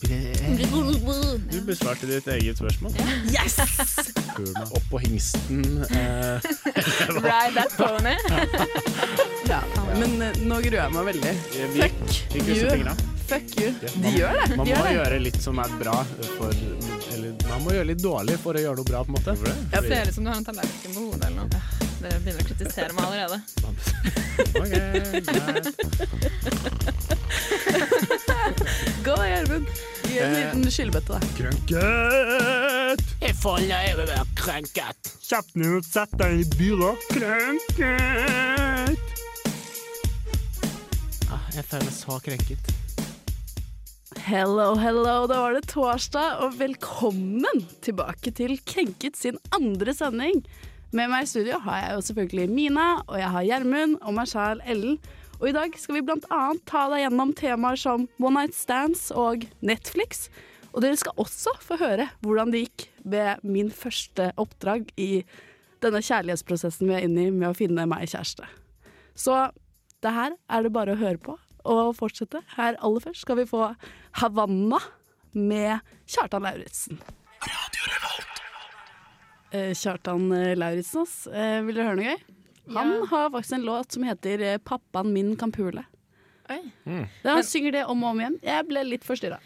[0.00, 2.92] Du besvarte ditt eget spørsmål.
[3.32, 3.56] Yes!
[4.36, 5.64] Purna opp på hingsten.
[5.90, 6.40] Eh,
[7.18, 8.14] Ride that pony.
[9.48, 9.60] Ja,
[9.98, 11.32] men eh, nå gruer jeg meg veldig.
[11.74, 11.98] vi, Fuck
[12.34, 12.70] vi krysser you.
[12.76, 12.94] fingra.
[13.28, 13.72] Fuck you.
[13.82, 14.46] Ja, De gjør det.
[14.56, 14.94] Man De må gjør det.
[15.00, 15.96] gjøre litt som er bra
[16.38, 16.54] for
[17.16, 19.30] Eller man må gjøre litt dårlig for å gjøre noe bra, på en måte.
[19.88, 21.48] Ser ut som du har en tallerken på hodet eller noe.
[21.98, 23.38] Dere begynner å kritisere meg allerede.
[24.38, 24.70] Ok,
[25.26, 25.66] greit.
[30.18, 31.26] Gi en liten skyllebøtte, da.
[31.38, 33.02] Krenket!
[33.22, 35.10] Jeg får løyve å være krenket.
[35.22, 36.88] Kjapt ned og sett deg i byrå.
[37.12, 38.98] Krenket!
[41.30, 42.72] Ah, jeg føler meg så krenket.
[44.26, 45.14] Hello, hello.
[45.30, 50.42] Da var det torsdag, og velkommen tilbake til Krenket sin andre sending.
[50.90, 54.34] Med meg i studio har jeg jo selvfølgelig Mina, og jeg har Gjermund og meg
[54.34, 54.98] sjæl Ellen.
[55.38, 59.44] Og i dag skal vi annet ta deg gjennom temaer som One Night Stands og
[59.62, 60.26] Netflix.
[60.72, 65.22] Og dere skal også få høre hvordan det gikk ved min første oppdrag i
[65.82, 68.48] denne kjærlighetsprosessen vi er inne i med å finne meg kjæreste.
[69.14, 69.36] Så
[70.02, 71.36] det her er det bare å høre på
[71.68, 72.42] og fortsette.
[72.56, 73.68] Her aller først skal vi få
[74.18, 74.80] Havanna
[75.38, 76.98] med Kjartan Lauritzen.
[79.54, 80.26] Eh, Kjartan
[80.58, 81.16] Lauritzen, ass.
[81.30, 82.37] Eh, vil dere høre noe gøy?
[82.74, 83.04] Han Ja.
[83.06, 85.84] har faktisk en låt som heter eh, 'Pappaen min kan pule'.
[86.50, 86.62] Oi.
[87.22, 88.38] Ja, han synger det om og om igjen.
[88.42, 89.38] Jeg ble litt forstyrra.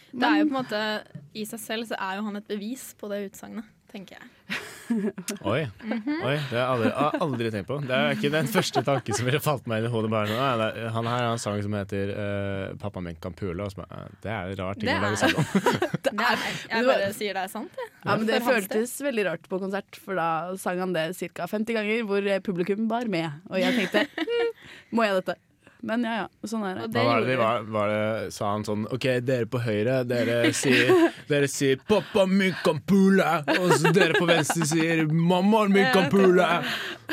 [1.34, 4.56] I seg selv så er jo han et bevis på det utsagnet, tenker jeg.
[5.52, 7.78] Oi, Oi det har jeg aldri, aldri tenkt på.
[7.86, 10.10] Det er ikke den første tanken som ville falt meg inn i hodet.
[10.12, 13.36] Bare sånn, «Ah, det han her har en sang som heter uh, 'Pappa min kan
[13.36, 13.64] pule'.
[13.64, 15.46] Og så, bare, «Ah, det er en rar ting å lage sang om.
[16.02, 17.90] Det er, jeg bare sier det er sant, jeg.
[18.02, 20.26] Ja, men Det føltes veldig rart på konsert, for da
[20.60, 21.46] sang han det ca.
[21.48, 23.40] 50 ganger, hvor eh, publikum var med.
[23.50, 24.52] Og jeg tenkte hm,
[24.98, 25.38] må jeg dette?
[25.82, 26.88] Men ja ja, sånn er det.
[26.94, 30.92] Hva var det var, var det, Sa han sånn OK, dere på høyre, dere sier,
[31.30, 36.06] dere sier 'pappa min kan pule', og så dere på venstre sier 'mammaen min kan
[36.12, 36.46] pule'.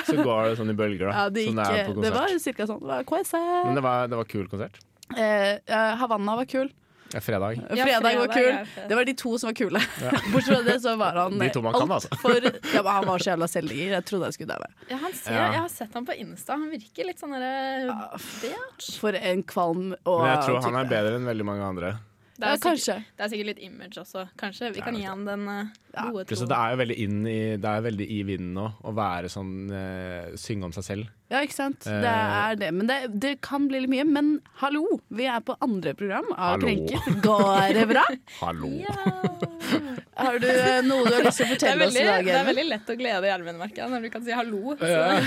[0.05, 1.15] Så går det sånn i bølger, da.
[1.15, 2.59] Ja, det, som gikk, det er på det var konsert.
[2.59, 2.69] ca.
[2.69, 2.83] sånn.
[2.83, 3.33] Det var KS.
[3.39, 4.79] Men det var, det var kul konsert.
[5.17, 6.69] Eh, eh, Havanna var kul.
[7.13, 7.59] Ja, fredag.
[7.73, 8.57] Ja, Fredag var kul.
[8.89, 9.81] Det var de to som var kule.
[10.33, 12.09] Bortsett fra det så var han De to man kan, altså.
[12.21, 13.95] for ja, men Han var så jævla selvdigger.
[13.97, 14.69] Jeg trodde jeg skulle daue.
[14.91, 15.47] Ja, ser, Ja.
[15.55, 16.53] Jeg har sett ham på Insta.
[16.59, 18.91] Han virker litt sånn derre bitch.
[19.01, 21.95] For en kvalm og Men jeg tror han er bedre enn veldig mange andre.
[22.39, 24.25] Det Ja, er, sikkert, det er sikkert litt image også.
[24.39, 26.27] Kanskje vi kan gi han den uh, gode ja.
[26.29, 26.49] troen.
[26.51, 29.53] det er jo veldig inn i, det er veldig i vinden nå å være sånn
[29.73, 31.09] uh, synge om seg selv.
[31.29, 31.83] Ja, ikke sant.
[31.83, 32.69] Uh, Det er det.
[32.77, 34.07] Men det, det kan bli litt mye.
[34.07, 34.31] Men
[34.63, 36.63] hallo, vi er på andre program av Hallo.
[36.63, 37.23] Krenket.
[37.25, 38.05] Går det bra?
[38.41, 38.71] Hallo!
[40.19, 42.25] Har du eh, noe du har lyst til å fortelle veldig, oss i dag?
[42.27, 44.77] det er veldig lett å glede Gjermund, merker jeg, når du kan si hallo.
[44.83, 45.19] Ja.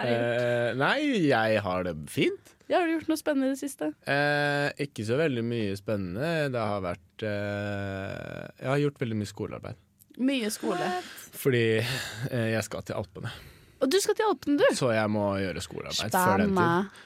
[0.00, 2.54] Eh, nei, jeg har det fint.
[2.70, 3.88] Ja, har du gjort noe spennende i det siste?
[4.06, 6.50] Eh, ikke så veldig mye spennende.
[6.54, 9.80] Det har vært eh, Jeg har gjort veldig mye skolearbeid.
[10.22, 10.90] Mye skole.
[11.34, 13.32] Fordi eh, jeg skal til Alpene,
[13.80, 14.64] Og du skal til Alpene, du.
[14.76, 16.56] så jeg må gjøre skolearbeid før den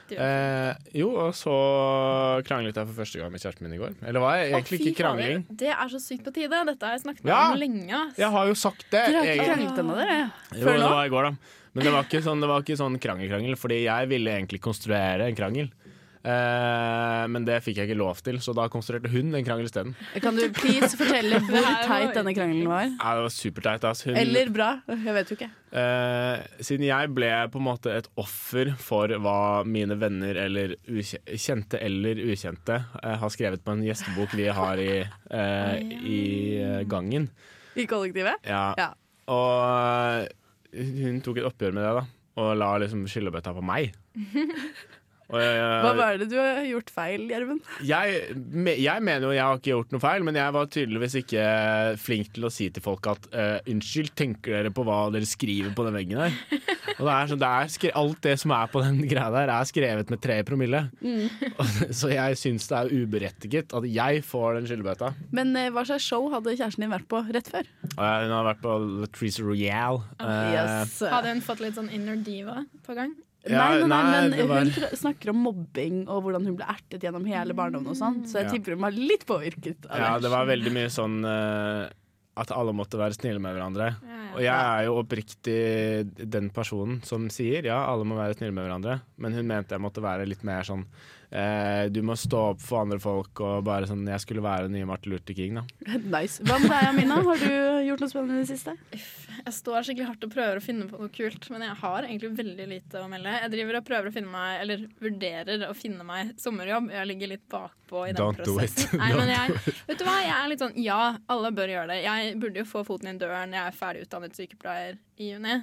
[0.09, 0.17] tid.
[0.19, 1.53] Eh, jo, og så
[2.47, 3.93] kranglet jeg for første gang med kjæresten min i går.
[4.05, 5.45] Eller var jeg egentlig ikke krangling.
[5.47, 6.59] fader, Det er så sykt på tide.
[6.71, 7.51] Dette har jeg snakket Ja.
[7.53, 7.93] om lenge.
[7.93, 8.17] ass.
[8.19, 9.05] Jeg har jo sagt det.
[9.07, 10.31] Dere har ikke kranglet ennå, dere?
[10.51, 11.35] Jo, det var i går, da.
[11.75, 15.27] Men det var ikke sånn, det var ikke sånn krangel-krangel, fordi jeg ville egentlig konstruere
[15.27, 15.71] en krangel.
[16.25, 19.91] Eh, men det fikk jeg ikke lov til, så da konstruerte hun en krangel isteden.
[20.23, 22.87] Kan du please fortelle hvor teit denne krangelen var?
[22.89, 23.85] Ja, det var superteit.
[23.85, 24.09] altså.
[24.09, 24.69] Hun, Eller bra?
[24.89, 25.49] Jeg vet jo ikke.
[25.77, 29.37] eh, siden jeg ble på en måte et offer for hva
[29.69, 30.73] mine venner, eller
[31.37, 35.77] kjente eller ukjente, eh, har skrevet på en gjestebok vi har i, eh,
[36.09, 36.21] i
[36.89, 37.29] gangen.
[37.77, 38.41] I kollektivet?
[38.49, 38.71] Ja.
[38.81, 38.89] Ja.
[39.29, 40.27] Og
[40.75, 42.05] hun tok et oppgjør med det, da.
[42.41, 43.93] Og la liksom skyllebøtta på meg.
[45.33, 47.61] Og jeg, Hva var det du har gjort feil, Gjermund?
[47.81, 48.17] jeg,
[48.77, 51.45] jeg mener jo jeg har ikke gjort noe feil, men jeg var tydeligvis ikke
[51.97, 55.73] flink til å si til folk at uh, unnskyld, tenker dere på hva dere skriver
[55.73, 56.37] på den veggen der?
[56.99, 59.53] Og det er sånn, det er skre alt det som er på den greia der,
[59.55, 60.83] er skrevet med tre promille.
[61.01, 61.25] Mm.
[61.99, 65.11] så jeg syns det er uberettiget at jeg får den skyldbøta.
[65.35, 67.65] Men uh, hva slags show hadde kjæresten din vært på rett før?
[67.97, 70.05] Uh, Hun har vært på Latrice Royale.
[70.21, 70.99] eh, Yes.
[71.09, 73.17] Hadde hun fått litt sånn inner diva på gang?
[73.49, 77.03] Ja, nei, nei, nei, men var- hun snakker om mobbing og hvordan hun ble ertet
[77.05, 78.51] gjennom hele barndommen og sånt, så jeg Ja.
[78.55, 80.23] tipper hun var litt påvirket av Ja, det.
[80.23, 81.89] det var veldig mye sånn uh,
[82.37, 83.95] at alle måtte være snille med hverandre.
[84.01, 84.33] Ja, ja.
[84.35, 88.65] Og jeg er jo oppriktig den personen som sier ja, alle må være snille med
[88.67, 90.85] hverandre, men hun mente jeg måtte være litt mer sånn
[91.35, 94.77] eh, du må stå opp for andre folk og bare sånn Jeg skulle være den
[94.77, 95.63] nye Martin Luther King, da.
[96.15, 96.43] Nice.
[96.45, 97.19] Hva med deg, Amina?
[97.27, 97.53] Har du
[97.89, 98.75] gjort noe spennende i det siste?
[99.45, 102.31] Jeg står skikkelig hardt og prøver å finne på noe kult, men jeg har egentlig
[102.39, 103.35] veldig lite å melde.
[103.43, 106.89] Jeg driver og prøver å finne meg, eller vurderer å finne meg sommerjobb.
[106.95, 108.89] Jeg ligger litt bakpå i den Don't do prosessen.
[108.95, 108.97] it.
[109.03, 110.17] Nei, men jeg, vet du hva?
[110.23, 110.99] jeg er litt sånn ja,
[111.35, 112.01] alle bør gjøre det.
[112.07, 113.53] Jeg burde jo få foten inn døren.
[113.53, 115.59] Jeg er ferdig utdannet sykepleier i juni.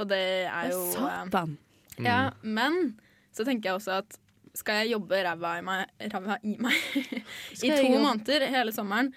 [0.00, 1.56] Og det er jo eh, Satan.
[2.02, 2.96] Ja, men
[3.36, 4.18] så tenker jeg også at
[4.56, 9.12] skal jeg jobbe ræva i meg, ræva i meg i to jobbe- måneder hele sommeren,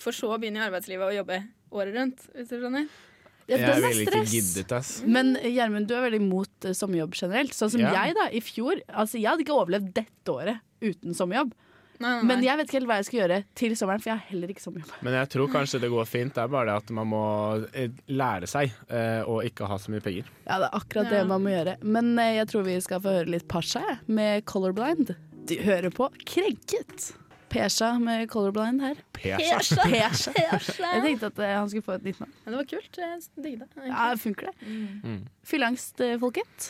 [0.00, 1.38] for så å begynne i arbeidslivet og jobbe
[1.70, 2.88] året rundt, hvis du skjønner?
[3.50, 4.90] Ja, Jeg er ville ikke giddet, ass.
[5.10, 7.50] Men Gjermund, du er veldig imot eh, sommerjobb generelt.
[7.56, 7.90] Sånn som Ja.
[8.04, 8.28] jeg, da.
[8.30, 8.78] I fjor.
[8.94, 11.50] Altså, jeg hadde ikke overlevd dette året uten sommerjobb.
[12.00, 12.26] Nei, nei, nei.
[12.30, 14.52] Men jeg vet ikke helt hva jeg skal gjøre til sommeren, for jeg har heller
[14.54, 14.92] ikke sommerjobb.
[15.04, 16.34] Men jeg tror kanskje det går fint.
[16.34, 17.22] Det er bare det at man må
[17.76, 20.28] eh, lære seg eh, å ikke ha så mye penger.
[20.46, 21.28] Ja, det er akkurat det Ja.
[21.28, 21.76] man må gjøre.
[21.84, 25.12] Men eh, jeg tror vi skal få høre litt Pasha med Colorblind.
[25.50, 27.12] Du hører på Krenket.
[27.50, 28.98] Pesha med Colorblind her.
[29.12, 29.82] Pesha.
[29.90, 30.30] Pesha.
[30.38, 32.32] Jeg tenkte at eh, han skulle få et nytt navn.
[32.44, 33.00] Men det var kult.
[33.02, 33.68] Jeg digger det.
[33.74, 33.90] egentlig.
[33.90, 34.68] Ja, funker det?
[35.02, 35.18] Mm.
[35.50, 36.68] Fylleangst, eh, folket.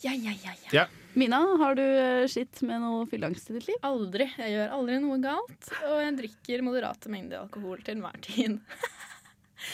[0.00, 0.70] Ja, ja, ja, ja.
[0.78, 0.86] Ja.
[1.18, 1.82] Mina, har du
[2.30, 3.78] skitt slitt med noe fylleangst i ditt liv?
[3.86, 4.28] Aldri.
[4.38, 5.70] Jeg gjør aldri noe galt.
[5.88, 8.60] Og jeg drikker moderate mengder alkohol til enhver tid.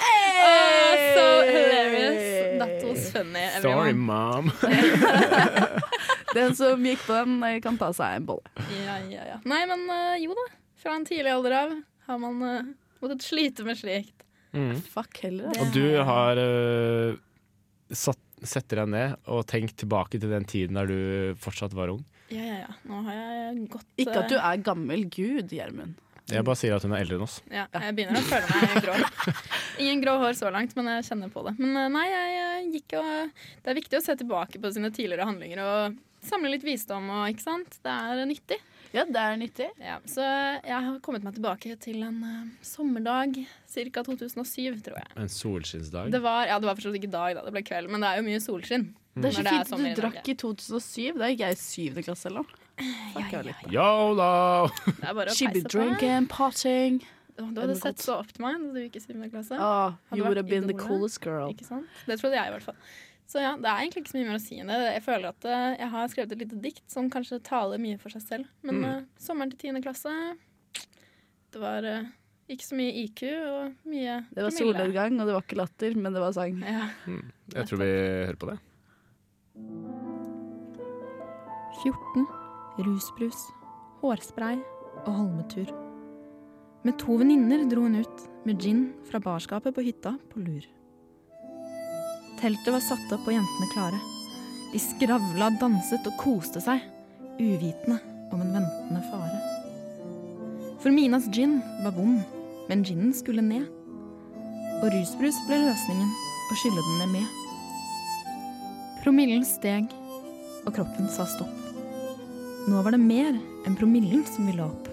[0.00, 2.58] Ah, so hilarious.
[2.58, 3.62] That was funny, Everyone.
[3.62, 4.52] Sorry, mom.
[6.34, 8.48] Den som gikk på den, eh, kan ta seg en bolle.
[8.80, 9.36] Ja, ja, ja.
[9.44, 10.46] Nei, men eh, jo da.
[10.80, 11.76] Fra en tidlig alder av
[12.08, 14.24] har man uh, måttet slite med slikt.
[14.52, 14.80] Mm.
[14.92, 15.52] Fuck heller.
[15.52, 15.62] Altså.
[15.64, 17.20] Og du har uh,
[17.92, 22.04] satt, setter deg ned og tenkt tilbake til den tiden der du fortsatt var ung.
[22.32, 22.72] Ja, ja, ja.
[22.88, 26.00] Nå har jeg gått Ikke at du eh, er gammel gud, Gjermund.
[26.32, 27.34] Jeg bare sier at hun er eldre enn oss.
[27.52, 28.94] Ja, jeg begynner å føle meg grå.
[29.84, 31.52] Ingen grå hår så langt, men jeg kjenner på det.
[31.60, 33.10] Men eh, nei, jeg, gikk og
[33.60, 37.28] Det er viktig å se tilbake på sine tidligere handlinger og samle litt visdom og
[37.34, 37.76] ikke sant.
[37.84, 38.60] Det er nyttig.
[38.94, 39.68] Ja, det er nyttig.
[39.82, 44.02] Ja, så jeg har kommet meg tilbake til en uh, sommerdag ca.
[44.06, 45.08] 2007, tror jeg.
[45.18, 46.12] En solskinnsdag.
[46.14, 47.42] Det var, ja, det var forstått ikke dag, da.
[47.48, 48.92] Det ble kveld, men det er jo mye solskinn.
[49.14, 51.18] Det er så er fint at du drakk i 2007.
[51.18, 52.60] Da gikk jeg i syvende klasse eller noe.
[52.74, 53.42] Ja, ja, ja.
[53.46, 54.30] litt- Yolo!
[55.06, 57.02] Er She be drinking, potting.
[57.36, 59.58] Du hadde sett så opp til meg da du gikk i syvende klasse.
[59.58, 61.50] Oh, you would have been the coolest girl.
[61.50, 61.86] Ikke sant?
[62.06, 62.78] Det trodde jeg i hvert fall.
[63.26, 64.76] Så ja, det er egentlig ikke så mye mer å si enn det.
[64.98, 68.12] Jeg føler at eh, jeg har skrevet et lite dikt som kanskje taler mye for
[68.12, 68.50] seg selv.
[68.62, 68.84] Men Mm.
[68.84, 70.12] uh, sommeren til tiende klasse
[71.54, 72.04] Det var uh,
[72.50, 74.58] ikke så mye IQ og mye Det var promille.
[74.60, 76.60] solnedgang, og det var ikke latter, men det var sang.
[76.60, 76.88] Ja.
[77.54, 78.58] Jeg tror vi hører på det.
[81.82, 82.26] 14.
[82.84, 83.40] Rusbrus,
[84.02, 84.58] hårspray
[85.06, 85.70] og holmetur.
[86.84, 90.66] Med to venninner dro hun ut med gin fra barskapet på hytta på Lur.
[92.44, 93.98] Teltet var satt opp og jentene klare.
[94.68, 96.82] De skravla, danset og koste seg,
[97.38, 97.96] uvitende
[98.36, 99.38] om en ventende fare.
[100.82, 102.20] For Minas gin var vond,
[102.68, 103.64] men ginen skulle ned.
[104.82, 106.12] Og rusbrus ble løsningen
[106.52, 108.30] å skylle den ned med.
[109.00, 109.88] Promillen steg,
[110.66, 111.82] og kroppen sa stopp.
[112.68, 114.92] Nå var det mer enn promillen som ville opp.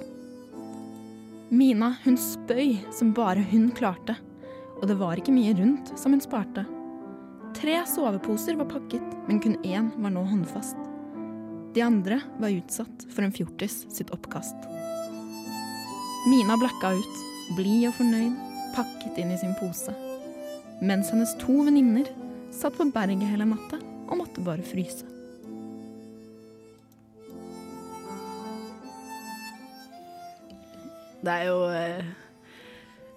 [1.52, 4.16] Mina, hun spøy som bare hun klarte,
[4.80, 6.64] og det var ikke mye rundt som hun sparte.
[7.62, 10.78] Tre soveposer var pakket, men kun én var nå håndfast.
[11.74, 14.56] De andre var utsatt for en fjortis sitt oppkast.
[16.32, 17.20] Mina blakka ut,
[17.54, 18.34] blid og fornøyd,
[18.74, 19.94] pakket inn i sin pose.
[20.82, 22.10] Mens hennes to venninner
[22.50, 23.78] satt på berget hele natta
[24.10, 25.06] og måtte bare fryse.
[31.22, 32.10] Det er jo eh,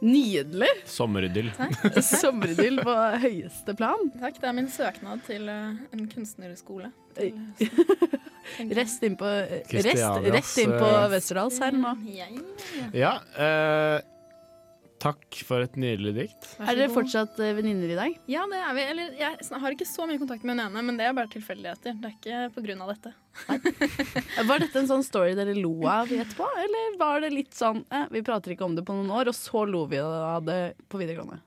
[0.04, 0.70] nydelig.
[0.90, 1.50] Sommeridyll.
[2.20, 2.94] Sommeridyll på
[3.24, 4.10] høyeste plan.
[4.20, 6.92] Takk, det er min søknad til eh, en kunstnerskole.
[7.16, 7.36] Til.
[8.76, 11.94] Rest inn på, rest, Kristianias, rett inn på eh, Westerdals her nå.
[12.12, 12.88] Ja, ja.
[12.92, 14.02] Ja, eh,
[15.04, 16.48] takk for et nydelig dikt.
[16.62, 18.16] Er dere fortsatt eh, venninner i dag?
[18.30, 18.84] Ja, det er vi.
[18.94, 21.98] Eller jeg har ikke så mye kontakt med den ene, men det er bare tilfeldigheter.
[22.00, 23.12] Det er ikke på grunn av dette.
[24.48, 28.04] Var dette en sånn story dere lo av etterpå, eller var det litt sånn eh,
[28.14, 31.00] vi prater ikke om det på noen år, og så lo vi av det på
[31.02, 31.40] videregående?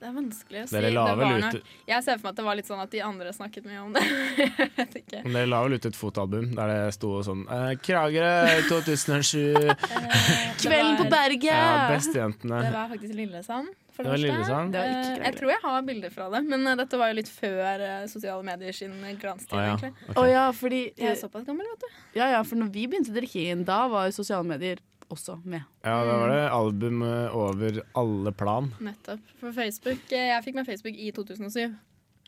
[0.00, 0.72] Det er vanskelig å si.
[0.78, 2.90] Dere la vel var ut, Jeg ser for meg at det var litt sånn at
[2.94, 4.04] de andre snakket mye om det.
[4.40, 5.20] jeg vet ikke.
[5.26, 8.32] men dere la vel ut et fotoalbum der det sto sånn eh, Kragerø
[8.70, 9.36] 2007.
[10.00, 11.44] Eh, Kvelden på det berget!
[11.52, 12.58] Ja, Bestejentene.
[12.64, 13.68] det var faktisk Lillesand.
[13.94, 14.26] For Det var første.
[14.26, 14.72] Lillesand?
[14.72, 17.10] Det var ikke Eh, Jeg tror jeg har bilder fra det, men eh, dette var
[17.12, 19.52] jo litt før eh, sosiale medier sin glanstid.
[19.56, 19.72] Å ja.
[19.74, 19.92] egentlig.
[20.08, 20.20] ok.
[20.22, 21.98] Å ja, fordi Jeg er såpass gammel, vet du.
[22.18, 24.80] ja, ja, for når vi begynte drikkingen, da var jo sosiale medier
[25.12, 25.62] også med.
[25.84, 28.72] Ja, da var det album eh, over alle plan.
[28.80, 29.22] Nettopp.
[29.40, 31.76] For Facebook, eh, Jeg fikk meg Facebook i 2007,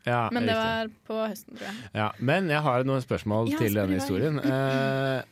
[0.06, 1.76] Ja, men det var på høsten, tror jeg.
[1.94, 4.40] Ja, men jeg har noen spørsmål Ja, til denne historien.
[4.42, 5.22] Eh,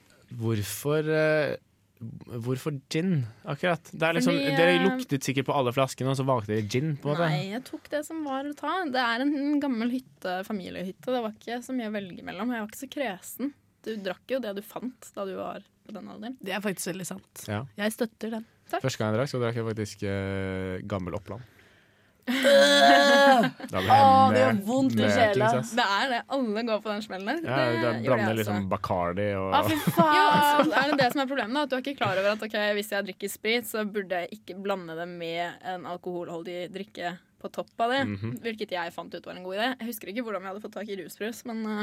[0.41, 1.57] hvorfor eh,
[2.01, 3.91] Hvorfor gin, akkurat?
[3.93, 6.65] Det er liksom, Fordi, dere eh, luktet sikkert på alle flaskene, og så valgte dere
[6.65, 6.95] gin.
[6.97, 7.27] på en måte.
[7.29, 8.71] Nei, jeg tok det som var å ta.
[8.89, 11.11] Det er en gammel hytte, familiehytte.
[11.13, 12.55] Det var ikke så mye å velge mellom.
[12.57, 13.53] Jeg var ikke så kresen.
[13.85, 16.37] Du drakk jo det du fant da du var på den alderen.
[16.41, 17.45] Det er faktisk veldig sant.
[17.51, 17.63] Ja.
[17.85, 18.49] Jeg støtter den.
[18.71, 21.43] Første gang jeg drakk, så drakk jeg faktisk eh, gammel Oppland.
[22.31, 25.49] Da ble jeg Åh, det gjør vondt i møkings, sjela.
[25.61, 25.71] ass.
[25.79, 26.19] Det er det.
[26.37, 27.41] Alle går på den smellen der.
[27.43, 28.69] Ja, Det da gjorde blander jeg liksom.
[28.71, 30.69] Bacardi og Å, fy Ja, faen!
[30.71, 32.45] så er det det som er problemet, da, at du er ikke klar over at
[32.47, 37.15] ok, hvis jeg drikker sprit, så burde jeg ikke blande det med en alkoholholdig drikke
[37.41, 38.01] på topp av det.
[38.07, 38.33] Mhm.
[38.45, 39.69] Hvilket jeg fant ut var en god idé.
[39.81, 41.83] Jeg husker ikke hvordan jeg hadde fått tak i rusbrus, men uh,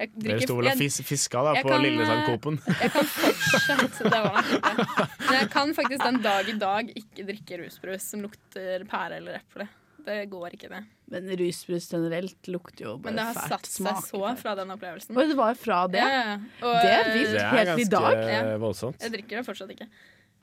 [0.00, 2.60] jeg Dere drikker sto vel og jeg, fiska da, på eh, Coop-en.
[2.82, 5.08] jeg kan fortsatt Det var det.
[5.26, 9.40] Men jeg kan faktisk den dag i dag ikke drikke rusbrus som lukter pære eller
[9.42, 9.68] eple.
[10.06, 10.84] Det går ikke, det.
[11.10, 13.50] Men rusbrus generelt lukter jo Men det har fælt.
[13.50, 14.42] satt seg Smaker så fælt.
[14.42, 15.16] fra den opplevelsen.
[15.18, 16.02] Og det var fra det?
[16.02, 16.36] Ja, ja.
[16.62, 17.40] Og, Det er vilt.
[17.42, 19.02] Helt i ganske er ganske voldsomt.
[19.02, 19.88] Jeg drikker det fortsatt ikke.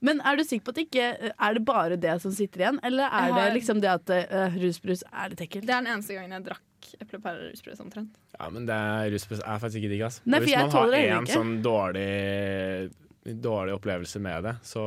[0.03, 2.79] Men er du sikker på at det ikke Er det bare det som sitter igjen,
[2.83, 5.65] eller er har- det liksom det at uh, rusbrus er litt ekkelt?
[5.65, 8.17] Det er den eneste gangen jeg drakk eplepære-rusbrus omtrent.
[8.37, 10.19] Ja, men det er rusbrus er faktisk ikke digg, altså.
[10.27, 11.39] Nei, for hvis jeg man tåler det har heller en ikke.
[11.39, 12.91] sånn dårlig
[13.23, 14.81] Dårlig opplevelse med det, så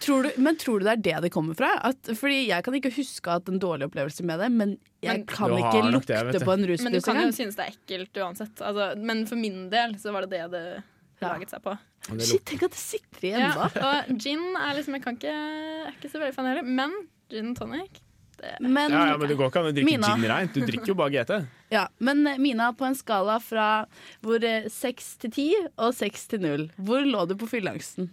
[0.00, 1.68] Tror du, men tror du det er det det kommer fra?
[1.84, 4.72] At, fordi Jeg kan ikke huske at en dårlig opplevelse med det, men
[5.04, 6.92] jeg Men- kan ikke lukte det, på en rusbrus engang.
[6.92, 8.56] Men du kan jo synes det er ekkelt uansett.
[8.64, 10.82] Altså, men for min del så var det det det.
[11.30, 11.74] Laget seg på.
[12.18, 13.68] Shit, tenk at det sitter igjen da.
[13.76, 15.34] Ja, og gin er liksom Jeg kan ikke,
[15.86, 16.66] er ikke så veldig fan heller.
[16.66, 16.96] Men
[17.30, 18.00] gin og tonic
[18.42, 20.10] det, Men, ja, ja, men det går ikke an å drikke Mina.
[20.16, 20.56] gin reint.
[20.56, 21.38] Du drikker jo bare GT.
[21.76, 23.68] ja, men eh, Mina, på en skala fra
[24.24, 28.10] hvor eh, seks til ti og seks til null, hvor lå du på fylleangsten?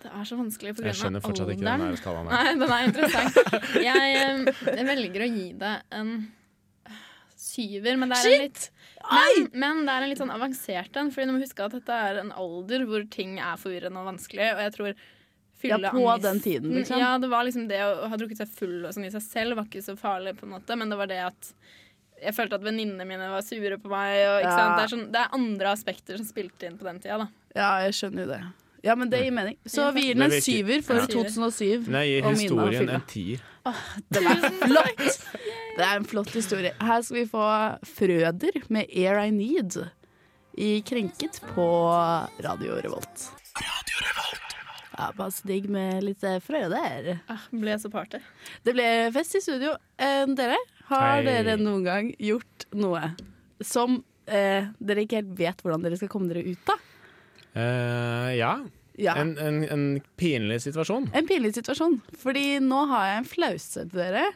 [0.00, 1.92] det er så vanskelig på Jeg skjønner fortsatt ikke den alderen.
[1.92, 2.46] der skalaen her.
[2.46, 3.40] Nei, den er interessant.
[3.90, 6.12] Jeg, eh, jeg velger å gi det en
[6.88, 7.02] eh,
[7.36, 8.70] syver, men det er en litt
[9.08, 11.96] men, men det er en litt sånn avansert en, Fordi du må huske at dette
[12.10, 14.50] er en alder hvor ting er forvirrende og vanskelig.
[14.56, 14.90] Og jeg tror
[15.62, 16.22] Ja, på angsten.
[16.24, 16.98] den tiden, liksom.
[17.00, 19.56] Ja, det var liksom det å ha drukket seg full og sånn i seg selv
[19.60, 21.50] var ikke så farlig, på en måte, men det var det at
[22.20, 24.14] jeg følte at venninnene mine var sure på meg.
[24.28, 24.76] Og, Ja.
[24.76, 27.18] Det, er sånn, det er andre aspekter som spilte inn på den tida.
[27.24, 27.28] Da.
[27.56, 28.40] Ja, jeg skjønner jo det.
[28.82, 29.56] Ja, men det gir mening.
[29.68, 31.06] Så vi gir den en er syver for Ja.
[31.06, 31.88] 2007.
[31.92, 33.42] Nei, jeg gir historien en tier.
[34.08, 35.02] Det er flott!
[35.76, 36.72] Det er en flott historie.
[36.80, 37.44] Her skal vi få
[37.84, 39.76] Frøder med 'Air I Need'
[40.56, 41.66] i Krenket på
[42.42, 43.28] Radio Revolt.
[44.98, 47.20] Ja, Passe digg med litt eh, Frøder.
[47.30, 48.18] Ah, ble så party.
[48.64, 49.76] Det ble fest i studio.
[49.96, 50.58] Eh, dere,
[50.90, 51.24] har Hei.
[51.28, 53.12] dere noen gang gjort noe
[53.64, 56.80] som eh, dere ikke helt vet hvordan dere skal komme dere ut av?
[57.54, 58.52] Eh, ja.
[59.00, 59.14] Ja.
[59.16, 59.84] En, en, en
[60.20, 61.08] pinlig situasjon.
[61.16, 61.98] En pinlig situasjon.
[62.20, 64.26] Fordi nå har jeg en flause til dere.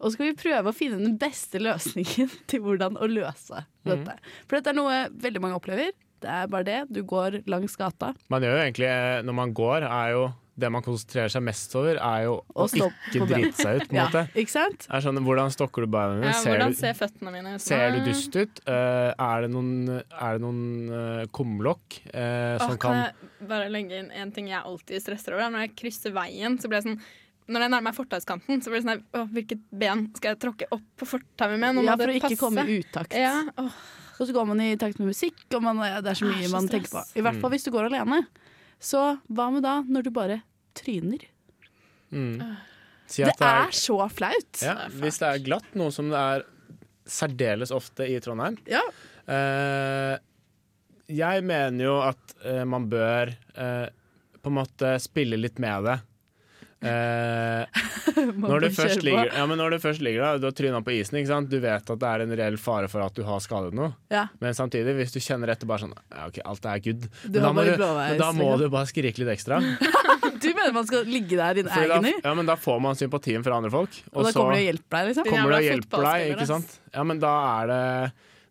[0.00, 4.16] Og så skal vi prøve å finne den beste løsningen til hvordan å løse dette.
[4.46, 5.92] For dette er noe veldig mange opplever.
[6.20, 6.78] Det er bare det.
[6.92, 8.12] Du går langs gata.
[8.32, 10.24] Man gjør jo egentlig, eh, når man går, er jo
[10.60, 13.94] det man konsentrerer seg mest over, er jo å Å ikke drite seg ut, på
[13.94, 14.22] en Ja, måte.
[14.34, 14.86] ikke sant?
[14.90, 16.32] Er sånn, hvordan stokker du beina dine?
[16.32, 17.64] Ja, ser, hvordan du, ser føttene mine ut?
[17.64, 18.60] ser du dust ut?
[18.66, 19.72] Uh, er det noen,
[20.10, 24.32] er det noen uh, kumlokk eh, Åh, som kan kan jeg bare legge inn en
[24.34, 25.48] ting jeg alltid stresser over?
[25.54, 27.00] Når jeg krysser veien, så blir jeg sånn
[27.50, 30.38] når jeg nærmer meg fortauskanten, så blir det sånn her, åh, Hvilket ben skal jeg
[30.44, 31.74] tråkke opp på fortauet med?
[31.74, 32.42] Nå må Ja, det for å ikke passe.
[32.44, 33.16] komme i utakt.
[33.18, 33.80] Ja, åh.
[34.20, 36.50] Og så går man i takt med musikk, og man, det er så mye mye
[36.50, 37.02] så man tenker på.
[37.16, 38.20] I hvert fall hvis du går alene.
[38.80, 40.40] Så hva med da når du bare
[40.78, 41.26] tryner?
[42.12, 42.40] mm.
[43.10, 44.60] Si Det at det er, er så flaut.
[44.62, 46.44] ja, Hvis det er glatt, noe som det er
[47.10, 48.82] særdeles ofte i Trondheim Ja.
[49.26, 50.14] eh,
[51.10, 53.88] Jeg mener jo at eh, man bør eh,
[54.40, 55.96] på en måte spille litt med det.
[56.80, 57.80] Eh,
[58.40, 60.94] når, du først ligger, ja, men når du først ligger der, du har tryna på
[60.96, 61.50] isen, ikke sant?
[61.52, 63.92] du vet at det er en reell fare for at du har skadet noe.
[64.12, 64.26] Ja.
[64.40, 67.52] Men samtidig, hvis du kjenner etter bare sånn ja, OK, alt er good, men da,
[67.52, 68.64] må du, blåveis, men da må liksom.
[68.64, 69.60] du bare skrike litt ekstra.
[70.40, 72.12] Du mener man skal ligge der i da, agony?
[72.22, 73.96] ja, men da får man sympatien fra andre folk.
[74.12, 75.26] Og da så kommer de og hjelper deg, liksom?
[75.28, 76.76] Kommer de og hjelper deg, ikke sant?
[76.94, 77.80] Ja, men da er det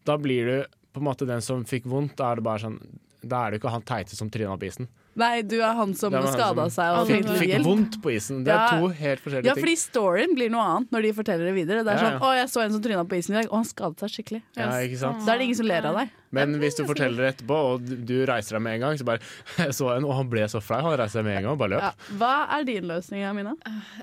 [0.05, 0.55] Da blir du
[0.93, 2.17] på en måte den som fikk vondt.
[2.19, 2.77] Da er det bare sånn
[3.23, 4.89] Da er det ikke han teite som tryna på isen.
[5.19, 8.43] Nei, du er han som skada seg og Fikk, fikk vondt på isen.
[8.47, 8.79] Det er Ja.
[8.79, 9.51] to helt forskjellige ting.
[9.51, 11.83] Ja, fordi storyen blir noe annet når de forteller det videre.
[11.83, 12.19] Det er Ja, sånn.
[12.21, 14.41] 'Å, jeg så en som tryna på isen i dag, og han skadet seg skikkelig'.
[14.55, 15.25] Ja, ikke sant?
[15.25, 16.09] Da er det ingen som ler av deg.
[16.31, 19.19] Men hvis du forteller det etterpå, og du- reiser deg med en gang, så bare
[19.57, 20.81] Jeg så en, og han ble så flau.
[20.81, 21.81] Han reiste seg med en gang og bare løp.
[21.81, 21.91] Ja.
[22.15, 23.55] Hva er din løsning, Amina?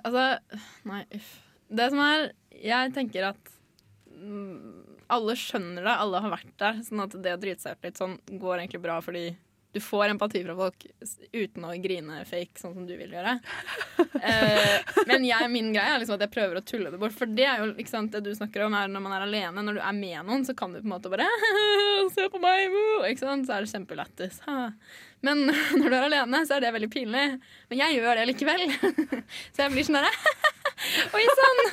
[0.04, 0.38] Altså,
[0.85, 1.38] nei, uff.
[1.73, 2.30] Det som er
[2.62, 3.37] Jeg tenker at
[4.23, 6.80] mm, alle skjønner det, alle har vært der.
[6.87, 9.37] Sånn at det å drite seg ut litt sånn går egentlig bra fordi
[9.76, 10.87] du får empati fra folk
[11.33, 13.38] uten å grine fake, sånn som du vil gjøre.
[14.16, 17.12] Eh, men jeg, min greie er liksom at jeg prøver å tulle det bort.
[17.14, 19.62] For det er jo ikke sant, det du snakker om, er når man er alene.
[19.62, 21.26] Når du er med noen, så kan du på en måte bare
[22.14, 22.73] Se på meg!
[23.11, 23.47] Ikke sant?
[23.47, 24.40] Så er det kjempelættis.
[25.26, 25.45] Men
[25.78, 27.26] når du er alene, så er det veldig pinlig.
[27.71, 28.66] Men jeg gjør det likevel.
[29.52, 30.12] Så jeg blir sånn derre
[31.16, 31.64] Oi sann!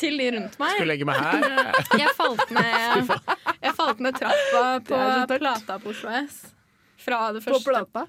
[0.00, 0.78] Til de rundt meg.
[0.78, 1.70] Skal legge meg her.
[1.98, 3.14] Jeg falt ned,
[3.62, 5.00] jeg falt ned trappa på.
[5.36, 6.44] Plata på Oslo S.
[7.06, 8.06] Fra det På første, plata.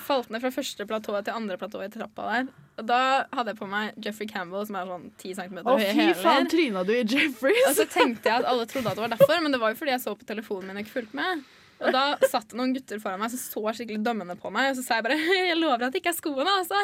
[0.00, 2.52] falt ned fra første platået til andre platået i trappa der.
[2.80, 6.06] Og da hadde jeg på meg Jeffrey Campbell, som er sånn 10 cm Å, fy
[6.16, 9.42] faen, tryna du i Og så tenkte jeg at alle trodde at det var derfor,
[9.44, 11.44] men det var jo fordi jeg så på telefonen min og ikke fulgte med.
[11.82, 14.78] Og da satt det noen gutter foran meg som så skikkelig dømmende på meg, og
[14.78, 16.78] så sa jeg bare 'Jeg lover at det ikke er skoene', altså.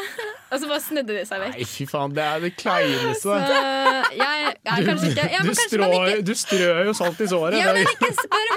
[0.51, 1.55] Og så bare snudde de seg vekk.
[1.55, 3.37] Nei, fy faen, det er det Så kleineste.
[4.19, 5.43] jeg er kanskje ikke ja,
[6.27, 7.59] Du, strør jo salt i såret.
[7.61, 8.53] Ja, men ikke spør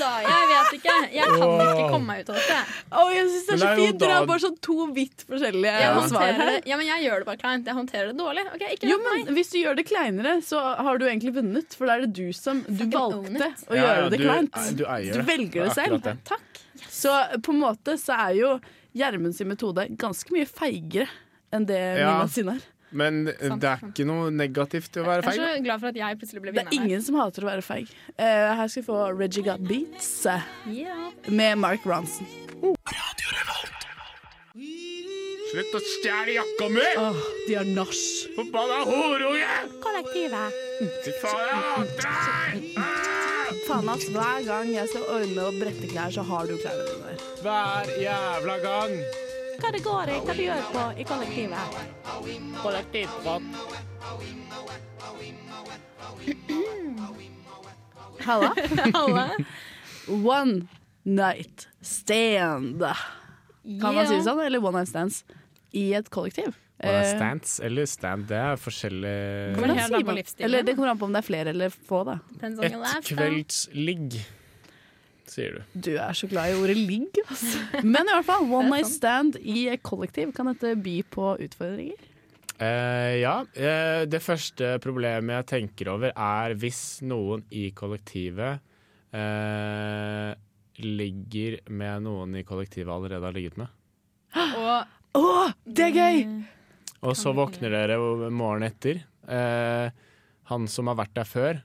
[0.00, 0.10] da!
[0.26, 0.94] Jeg vet ikke.
[1.16, 2.58] Jeg kan ikke komme meg ut av dette.
[2.92, 3.98] Oh, jeg syns det er så fint.
[4.02, 6.60] Dere har bare sånn to vidt forskjellige Jeg svar her.
[6.68, 7.66] Ja, men jeg gjør det bare kleint.
[7.70, 8.46] Jeg håndterer det dårlig.
[8.54, 11.76] Okay, ikke Jo, men Hvis du gjør det kleinere, så har du egentlig vunnet.
[11.76, 14.60] For da er det du som Du valgte å Ja, ja, gjøre det du- kleint.
[14.76, 16.02] Du eier Du velger det er selv.
[16.02, 16.16] det.
[16.24, 16.62] Takk.
[16.90, 17.12] Så
[17.42, 18.60] på en måte så er jo
[18.96, 21.06] Gjermund sin metode ganske mye feigere
[21.52, 22.14] enn det Ja.
[22.18, 22.60] Mina sin er.
[22.96, 23.92] Men Sant, det er sant.
[23.92, 26.54] ikke noe negativt i å være Jeg er så glad for at jeg plutselig ble
[26.54, 26.70] vinner.
[26.70, 27.92] Det er ingen som hater å være feig.
[28.16, 28.24] Uh,
[28.60, 30.10] her skal vi få Reggie Got Beats
[30.70, 31.08] yeah.
[31.28, 32.28] Med Mark Ronson.
[35.46, 36.86] Slutt å stjele jakka mi!
[37.00, 37.92] Oh, de har nach.
[38.36, 39.52] Forbanna horunge!
[39.84, 40.56] Kollektivet.
[41.04, 43.06] Fy faen, jeg hater deg!
[43.66, 47.14] Faen ass, hver gang jeg skal ordne og brette klær, så har du klærne dine
[47.14, 47.24] der.
[47.44, 48.98] Hver jævla gang.
[49.60, 50.18] Hva det går i?
[50.26, 51.80] Hva du gjør på i kollektivet?
[52.62, 53.42] Kollektivprat.
[58.20, 58.54] Halla.
[58.94, 59.30] Halla.
[60.08, 60.66] One
[61.04, 62.80] night stand.
[63.80, 64.40] Kan man si det sånn?
[64.46, 65.22] Eller one night stands
[65.76, 66.54] i et kollektiv.
[66.76, 69.12] Stands Eh, eller stand, det er forskjellig
[69.56, 72.18] hvordan sier man- Eller det kommer an på om det er flere eller få, da.
[72.36, 74.18] Et kvelds kveldsligg,
[75.30, 75.78] sier du.
[75.88, 77.62] Du er så glad i ordet ligg, altså.
[77.84, 82.12] Men i hvert fall, one night stand i et kollektiv, kan dette by på utfordringer?
[82.56, 83.36] Uh, ja.
[83.56, 88.62] Uh, det første problemet jeg tenker over, er hvis noen i kollektivet
[89.12, 90.32] uh,
[90.82, 93.72] ligger med noen i kollektivet allerede har ligget med.
[94.36, 94.76] Å,
[95.16, 96.26] oh, det er gøy!
[97.06, 97.96] Og så våkner dere
[98.32, 99.02] morgenen etter.
[99.28, 99.88] Eh,
[100.50, 101.62] han som har vært der før,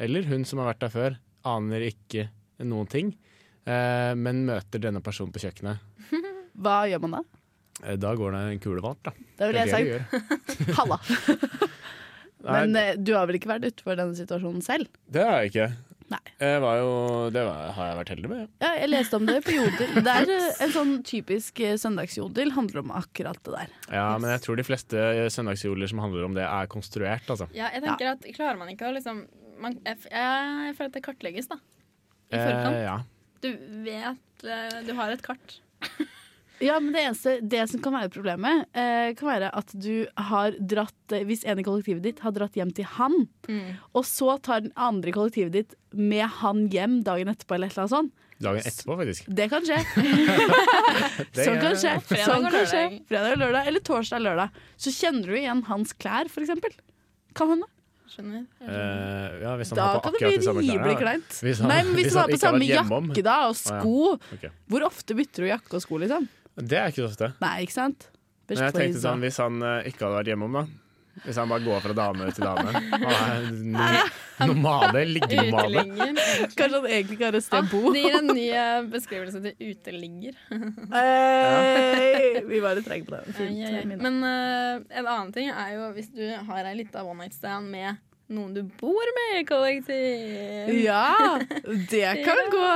[0.00, 2.28] eller hun som har vært der før, aner ikke
[2.60, 3.12] noen ting,
[3.64, 5.78] eh, men møter denne personen på kjøkkenet.
[6.62, 7.22] Hva gjør man da?
[7.82, 9.14] Eh, da går det en kule varmt, da.
[9.38, 10.98] Da ville Det jeg sagt halla.
[12.42, 14.92] Men eh, du har vel ikke vært utenfor denne situasjonen selv?
[15.12, 15.70] det har jeg ikke.
[16.12, 16.18] Nei.
[16.42, 16.88] Jeg var jo,
[17.32, 18.40] det var, har jeg vært heldig med.
[18.60, 19.94] Ja, jeg leste om det på Jodel.
[20.04, 23.72] Det er eh, en sånn typisk søndagsjodel, handler om akkurat det der.
[23.94, 27.48] Ja, men jeg tror de fleste søndagsjodler som handler om det, er konstruert, altså.
[27.56, 29.24] ja, jeg tenker at klarer man ikke å liksom
[29.62, 31.60] man, jeg, jeg føler at det kartlegges, da.
[32.32, 32.74] I forkant.
[32.76, 32.96] Eh, ja.
[33.42, 33.50] Du
[33.84, 35.60] vet eh, Du har et kart.
[36.62, 40.54] Ja, men det eneste, det som kan være problemet, eh, kan være at du har
[40.62, 43.16] dratt eh, Hvis en i kollektivet ditt har dratt hjem til han,
[43.50, 43.72] Mm.
[43.98, 47.74] og så tar den andre i kollektivet ditt med han hjem dagen etterpå, eller et
[47.74, 48.12] eller annet sånt.
[48.46, 49.26] Dagen etterpå, faktisk.
[49.40, 49.80] Det kan skje.
[51.34, 51.96] Det Sånn kan skje.
[52.06, 52.84] Fredag Sånn kan skje.
[53.10, 54.62] Fredag og lørdag, eller torsdag og lørdag.
[54.86, 56.78] Så kjenner du igjen hans klær, for eksempel.
[57.34, 57.71] Kan hende.
[58.12, 58.42] Skjønner.
[58.60, 61.36] Eh, ja, hvis han Da har på kan det bli rimelig kleint.
[61.40, 64.36] Hvis han- Nei, men hvis hvis han har på samme jakke da, og Å, ja.
[64.36, 64.50] okay.
[64.68, 66.28] Hvor ofte bytter du jakke og sko, liksom?
[66.56, 67.32] Det er ikke så ofte.
[67.40, 68.08] Nei, ikke sant?
[68.48, 70.66] Men jeg tenkte sånn, Hvis han uh, ikke hadde vært hjemom, da.
[71.22, 72.72] Hvis han bare går fra dame til dame.
[72.72, 74.12] Han er
[74.48, 75.02] nomade.
[75.06, 75.82] Liggenomade.
[76.56, 77.92] Kanskje han egentlig ikke har et Ah, sted å bo.
[77.92, 80.38] det gir en ny eh, beskrivelse til uteligger.
[80.92, 83.34] Hey, vi bare trenger på det.
[83.36, 83.98] Fint, ja, ja, ja.
[84.00, 87.68] Men uh, en annen ting er jo hvis du har ei lita one night stand
[87.72, 88.00] med
[88.32, 90.72] noen du bor med i kollektiv.
[90.86, 91.38] Ja,
[91.90, 92.66] det kan gå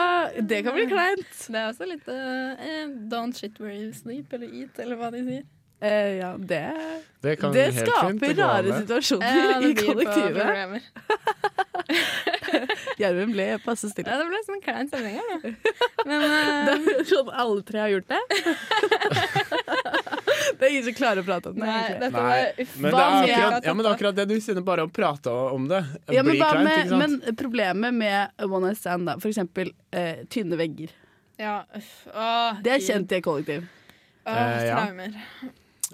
[0.51, 1.31] Det kan bli kleint.
[1.49, 5.23] Det er også litt uh, Don't shit where you sleep, eller eat, eller hva de
[5.25, 5.47] sier.
[5.77, 6.63] Uh, ja, det
[7.27, 10.47] Det, kan Det skaper rare situasjoner Ja, i kollektivet.
[13.01, 14.11] Gjermund ble passe stille.
[14.11, 15.25] Ja, det ble sånn klein stemning her,
[16.09, 16.29] Men, uh...
[16.69, 18.23] Det eh, er sånn alle tre har gjort det.
[20.59, 21.67] det er ingen som klarer å prate om det.
[21.67, 22.43] Nei, dette Nei.
[22.79, 25.31] Men det er akkurat, ja, men det er akkurat det du sier, bare å prate
[25.53, 25.83] om det.
[26.15, 30.17] Ja, men, blir kleint, med, men problemet med one night stand, da, for eksempel uh,
[30.33, 30.91] tynne vegger,
[31.43, 31.93] Ja, uff.
[32.15, 33.61] Åh, det er kjent i et kollektiv.
[33.67, 33.71] Åh,
[34.27, 34.77] Eh, ja.
[34.77, 35.13] traumer.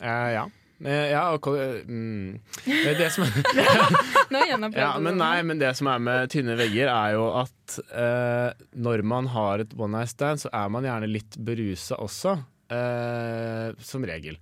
[0.00, 0.50] Eh, ja.
[0.84, 2.38] Eh, Ja, og mm.
[2.66, 3.24] Eh, det som
[4.74, 9.04] Ja, men nei, men det som er med tynne vegger, er jo at eh, når
[9.06, 12.38] man har et one night stand, så er man gjerne litt berusa også.
[12.72, 14.38] eh, som regel.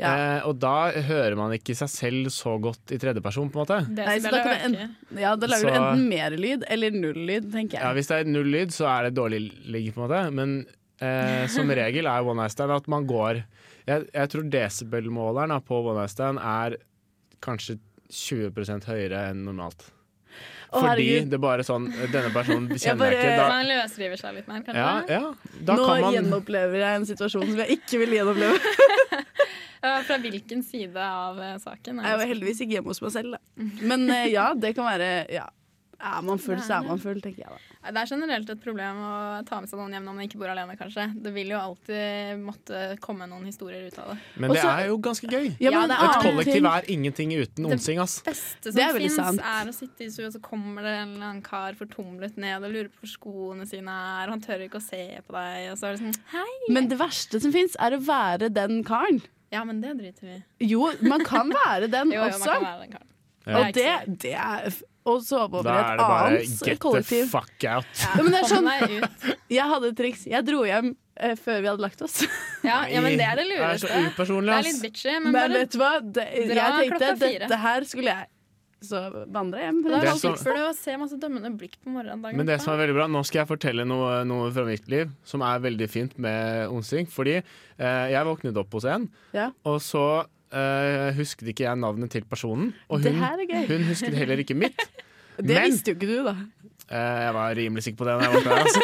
[0.00, 0.10] Ja.
[0.38, 3.78] Eh, og da hører man ikke seg selv så godt i tredjeperson, på en måte.
[3.92, 4.86] Nei, så da det.
[5.20, 7.92] Ja, da lager du enten mer lyd eller null lyd, tenker Ja.
[7.96, 10.22] Hvis det er null lyd, så er det dårlig ligg, på en måte.
[10.34, 10.56] Men
[11.00, 13.44] eh, som regel er one night stand at man går
[13.88, 16.76] Jeg, jeg tror desibelmåleren på one night stand er
[17.42, 17.78] kanskje
[18.12, 19.88] 20% høyere enn normalt.
[20.72, 21.26] Å, Fordi herregud.
[21.28, 23.40] det er bare sånn Denne personen Jeg kjenner bare- jeg ikke.
[23.42, 24.84] Da, Man løsriver seg litt mer, kanskje?
[24.86, 28.56] ja, ja, da Nå kan man gjenopplever jeg en situasjon som jeg ikke vil gjenoppleve.
[29.82, 31.98] Ja, Fra hvilken side av eh, saken?
[31.98, 33.66] er Jeg var det heldigvis ikke hjemme hos meg selv, da.
[33.90, 35.48] Men eh, ja, det kan være ja.
[35.98, 37.71] Er man full, så er man full, tenker jeg da.
[37.82, 39.12] Det er generelt et problem å
[39.44, 41.06] ta med seg noen hjem når man ikke bor alene, kanskje.
[41.22, 44.18] Det vil jo alltid måtte komme noen historier ut av det.
[44.36, 45.48] Men det Også- er jo ganske gøy.
[45.58, 48.22] Ja, Ja, men det Et kollektiv ting- er ingenting uten onsing, ass.
[48.22, 51.26] beste Det som er fins, er å sitte i stua, så kommer det en eller
[51.26, 54.78] annen kar fortumlet ned og lurer på hvor skoene sine er, og han tør ikke
[54.78, 56.72] å se på deg, og så er det sånn Hei!
[56.72, 59.20] Men det verste som fins, er å være den karen.
[59.50, 60.68] Ja, men det driter vi i.
[60.70, 62.44] Jo, man kan være den Jo, jo, man også.
[62.44, 63.08] kan være den karen.
[63.44, 63.58] Ja.
[63.58, 64.72] Og det, det er
[65.04, 68.02] Å sove over et annet kollektiv Da er det bare get the fuck out.
[68.02, 70.26] Ja, men det Kom sånn- Jeg hadde et triks.
[70.30, 72.20] Jeg dro hjem eh, før vi hadde lagt oss.
[72.62, 75.34] Ja, ja, men det er det Det er så Det er litt bitchy, men, Men
[75.34, 75.88] bare vet du hva?
[76.00, 78.28] Det, jeg tenkte at dette her skulle jeg
[78.86, 79.00] Så
[79.34, 79.80] vandre hjem.
[79.82, 82.36] da Det er så- slipper du å se masse dømmende blikk på morgendagen.
[82.38, 85.10] Men det som er veldig bra, nå skal jeg fortelle noe, noe fra mitt liv
[85.26, 87.06] som er veldig fint med onsing.
[87.10, 89.50] Fordi eh, jeg våknet opp hos en, Ja.
[89.66, 90.06] og så
[90.52, 92.72] eh, husket ikke jeg navnet til personen.
[92.88, 93.18] Og hun,
[93.68, 94.84] hun husket heller ikke mitt.
[95.36, 96.34] Det Men- visste jo ikke du, da.
[96.92, 98.14] Uh, jeg var rimelig sikker på det.
[98.18, 98.80] Når jeg våknet, altså.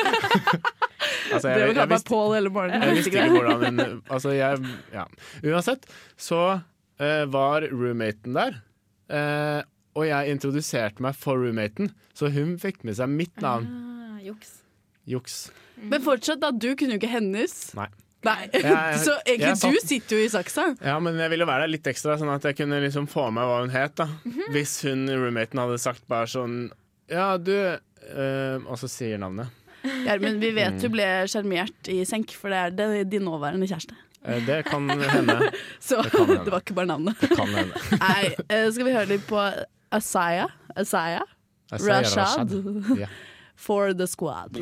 [1.34, 2.84] altså, Det jeg, å jeg, kalle meg hele morgenen.
[2.86, 4.62] jeg visste ikke hvordan hun Altså, jeg
[4.94, 5.04] Ja.
[5.44, 5.84] Uansett,
[6.16, 8.56] så uh, var roommaten der.
[9.12, 9.60] Uh,
[9.98, 13.68] og jeg introduserte meg for roommaten, så hun fikk med seg mitt navn.
[13.68, 14.60] Ah, juks.
[15.08, 15.36] Juks.
[15.76, 16.50] Men fortsatt, da.
[16.54, 17.58] Du kunne jo ikke hennes.
[17.76, 17.90] Nei.
[18.26, 18.48] Nei.
[18.52, 20.64] Jeg- Så egentlig satt- du sitter jo i saksa.
[20.82, 23.44] Ja, men jeg ville være der litt ekstra, sånn at jeg kunne liksom få med
[23.46, 23.94] hva hun het.
[24.00, 24.08] da
[24.50, 26.70] Hvis hun roommaten hadde sagt bare sånn
[27.08, 29.48] Ja, du øh, Og så sier navnet.
[30.04, 30.80] Ja, men vi vet Mm.
[30.82, 33.94] du ble sjarmert i senk, for det er det din nåværende kjæreste.
[34.26, 35.52] Eh, det kan hende.
[35.80, 36.44] Så Det kan hende.
[36.44, 37.20] det var ikke bare navnet.
[37.20, 37.72] Det kan hende.
[38.02, 39.38] Nei, eh, skal vi høre litt på
[39.94, 40.48] Asaya?
[40.76, 41.22] Asaya?
[41.70, 42.50] Jeg Rashad.
[42.98, 43.08] Yeah.
[43.54, 44.58] For the squad.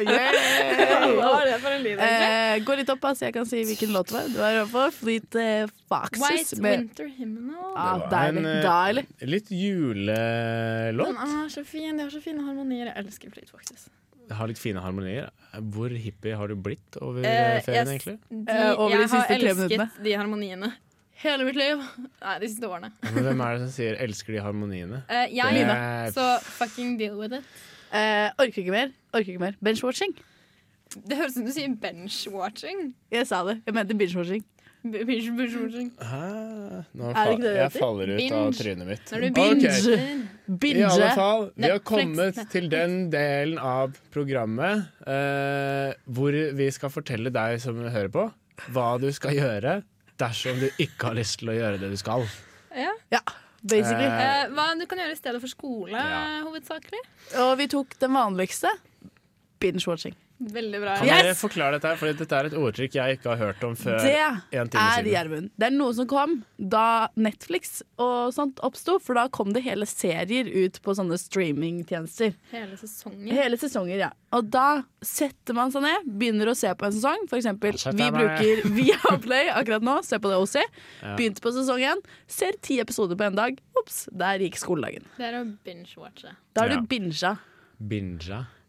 [0.00, 2.30] Hva var det for en lyd, egentlig?
[2.30, 4.26] Eh, gå litt opp, så jeg kan si hvilken låt det var.
[4.32, 6.22] Det var på Fleet eh, Foxes.
[6.24, 7.70] White med- Winter Hymnal.
[7.76, 8.38] Ja, Det var deilig.
[8.38, 9.04] en, eh, Deilig.
[9.34, 11.06] Litt julelåt.
[11.06, 11.96] Den er så fin.
[11.96, 12.86] De har så fine harmonier.
[12.90, 13.88] Jeg elsker Fleet Foxes.
[14.30, 15.30] Har litt fine harmonier.
[15.74, 18.18] Hvor hippie har du blitt over Eh, eh, ferien, jeg- egentlig?
[18.30, 19.90] De, Eh, over de jeg har tre elsket minuttene.
[20.04, 20.72] de harmoniene
[21.20, 21.76] hele mitt liv.
[22.22, 22.92] Nei, de siste årene.
[23.02, 25.02] Ja, Men hvem er det som sier 'elsker de harmoniene'?
[25.08, 27.44] Eh, jeg, Det er- så fucking deal with it.
[27.92, 28.92] Eh, orker ikke mer.
[29.14, 29.58] Orker ikke mer.
[29.64, 30.14] Benchwatching.
[30.94, 32.88] Det høres ut som du sier bench-watching.
[33.14, 33.60] Jeg sa det.
[33.66, 34.42] Jeg mente binge-watching.
[34.82, 35.90] Bench-watching.
[36.00, 36.20] Hæ?
[36.96, 39.12] Nå Er det fa ikke det det jeg faller ut av trynet mitt.
[39.12, 39.72] Når du binge.
[39.76, 40.22] Okay.
[40.62, 40.80] Binge.
[40.80, 42.50] I alle fall, vi har kommet Netflix.
[42.54, 48.26] til den delen av programmet eh, hvor vi skal fortelle deg som hører på,
[48.72, 49.76] hva du skal gjøre
[50.20, 52.26] dersom du ikke har lyst til å gjøre det du skal.
[52.76, 52.90] Ja.
[53.12, 53.20] Ja,
[53.66, 54.04] basically.
[54.06, 56.42] Eh, Eh, hva du kan gjøre i stedet for skole, Ja.
[56.44, 57.00] hovedsakelig.
[57.38, 58.68] Og vi tok den vanligste.
[59.60, 60.14] Binge-watching.
[60.40, 60.94] Veldig bra.
[60.96, 61.22] Kan Yes!
[61.22, 61.88] dere forklare dette?
[61.90, 61.96] her?
[62.00, 64.14] Fordi dette er et ordtrykk jeg ikke har hørt om før Det
[64.56, 65.10] en time er siden.
[65.12, 65.50] Gjermund.
[65.60, 66.84] Det er noe som kom da
[67.20, 72.32] Netflix og sånt oppsto, for da kom det hele serier ut på sånne streamingtjenester.
[72.54, 73.32] Hele sesonger.
[73.36, 74.10] Hele sesonger, ja.
[74.32, 77.26] Og da setter man seg ned, begynner å se på en sesong.
[77.28, 80.64] For eksempel, vi bruker Viaplay akkurat nå, se på det også.
[81.02, 81.16] Ja.
[81.18, 82.00] Begynte på sesong én,
[82.30, 83.60] ser ti episoder på en dag.
[83.76, 85.04] Ops, der gikk skoledagen.
[85.18, 86.32] Det er å binge-watche.
[86.54, 87.36] Da har du du binga.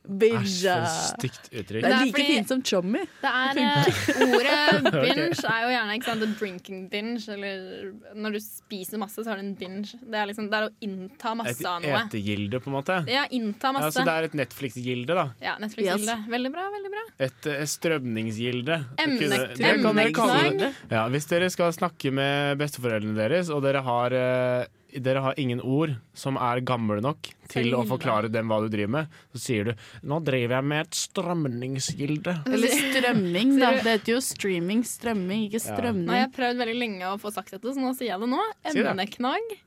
[0.02, 0.42] Binja.
[0.42, 1.84] Æsj, for et stygt uttrykk.
[1.86, 3.04] Det er like fint som chommy.
[3.22, 8.36] Det er eh, Ordet binge er jo gjerne ikke sant, a drinking binge, eller når
[8.38, 10.00] du spiser masse, så har du en binge.
[10.02, 12.02] Det er liksom det er å innta Et masse av noe.
[12.08, 12.98] etegilde, på en måte.
[13.12, 15.28] Ja, innta Ja, så det er et Netflix-gilde, da.
[15.44, 16.18] Ja, Netflix-gilde.
[16.34, 17.06] Veldig bra, veldig bra.
[17.30, 18.82] Et et strømningsgilde.
[18.98, 19.72] Kalle det.
[19.72, 20.66] emneknagg.
[20.92, 24.66] Ja, hvis dere skal snakke med besteforeldrene deres, og dere har, eh,
[25.00, 28.90] dere har ingen ord som er gamle nok til å forklare dem hva du driver
[28.98, 29.74] med, så sier du
[30.04, 32.36] 'nå driver jeg med et strømningsgilde'.
[32.48, 33.72] Eller strømming, da.
[33.80, 35.92] Det heter jo streaming, strømming, ikke Ja.
[35.92, 38.42] Jeg har prøvd veldig lenge å få sagt dette, så nå sier jeg det nå.
[38.74, 39.58] Emneknagg.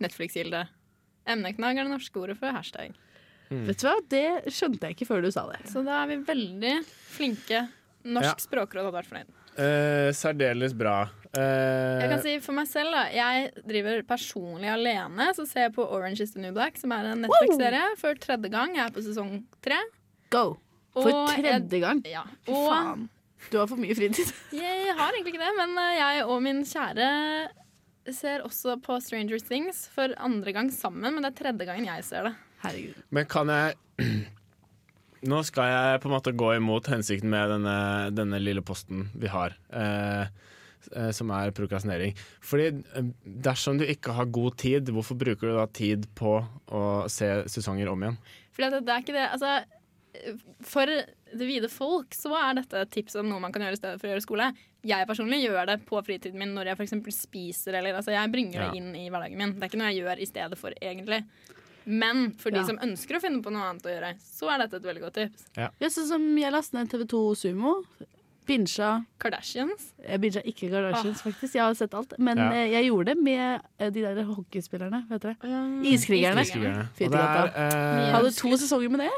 [0.00, 0.66] Netflix-gilde.
[1.26, 2.94] Emneknagg er det norske ordet for hashtag.
[3.50, 5.64] Vet du hva, Det skjønte jeg ikke før du sa det.
[5.66, 7.68] Så da er vi veldig flinke
[8.04, 8.34] Norsk Ja.
[8.38, 9.32] språkråd hadde vært fornøyd.
[9.60, 11.10] Eh, særdeles bra.
[11.38, 15.74] Eh, Jeg kan si for meg selv da Jeg driver personlig alene Så ser jeg
[15.76, 18.94] på Orange is the New Black Som er en Netflix-serie For tredje gang Jeg er
[18.96, 19.78] på sesong tre
[20.34, 20.56] Go!
[20.90, 22.00] For Og tredje gang.
[22.10, 23.04] Ja Fy Og faen.
[23.52, 24.26] Du har for mye fritid.
[24.58, 27.06] jeg har egentlig ikke det Men eh, jeg og min kjære
[28.10, 32.08] Ser også på Stranger Things For andre gang sammen Men det er tredje gangen jeg
[32.10, 32.34] ser det
[32.66, 32.98] Herregud.
[33.14, 33.78] Men kan jeg
[35.30, 37.74] Nå skal jeg på en måte gå imot hensikten med denne,
[38.16, 39.52] denne lille posten vi har.
[39.68, 40.30] Eh,
[40.96, 42.14] eh, som er prokrastinering.
[42.40, 46.84] Fordi eh, dersom du ikke har god tid, hvorfor bruker du da tid på å
[47.10, 48.18] se sesonger om igjen?
[48.56, 49.52] Fordi det er ikke det Altså
[50.66, 53.78] For det vide folk så er dette et tips om noe man kan gjøre i
[53.78, 54.48] stedet for å gjøre skole.
[54.82, 57.76] Jeg personlig gjør det på fritiden min når jeg for spiser.
[57.78, 58.70] Eller, altså jeg bringer Ja.
[58.70, 59.52] det inn i hverdagen min.
[59.54, 61.20] Det er ikke noe jeg gjør i stedet for, egentlig.
[61.86, 62.64] Men for de Ja.
[62.66, 65.14] som ønsker å finne på noe annet å gjøre, så er dette et veldig godt
[65.14, 65.46] tips.
[65.56, 67.84] Ja, sånn som jeg lastet ned TV2 Sumo.
[68.46, 69.90] Binsja Kardashians.
[70.00, 71.54] Jeg binga ikke Kardashians, faktisk.
[71.58, 72.14] Jeg har sett alt.
[72.18, 72.48] Men Ja.
[72.56, 75.02] eh, jeg gjorde det med eh, de der hockeyspillerne.
[75.10, 75.36] Vet dere?
[75.84, 76.40] Iskrigerne.
[76.46, 76.88] Iskrigerne.
[76.88, 79.10] Og det er, eh, Hadde to sesonger med det.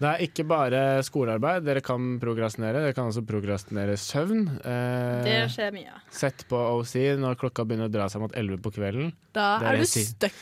[0.00, 4.46] det er ikke bare skolearbeid dere kan prokrastinere, dere kan også prokrastinere søvn.
[4.64, 5.92] Eh, Det skjer mye.
[6.10, 9.12] Sett på OC når klokka begynner å dra seg mot 11 på kvelden.
[9.32, 10.32] Da er, er du stuck.